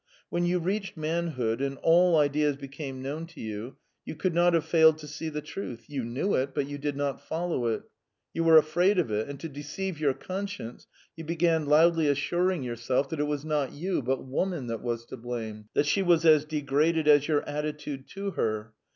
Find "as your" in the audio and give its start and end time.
17.07-17.47